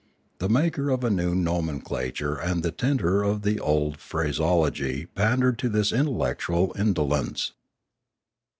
[0.39, 5.59] The maker of a new nomenclature and the tinter of the old phrase ology pandered
[5.59, 7.53] to this intellectual indolence.